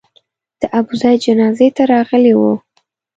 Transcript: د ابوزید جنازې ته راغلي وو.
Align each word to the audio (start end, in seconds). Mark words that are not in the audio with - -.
د 0.59 0.61
ابوزید 0.79 1.17
جنازې 1.25 1.67
ته 1.75 1.83
راغلي 1.93 2.33
وو. 2.39 2.53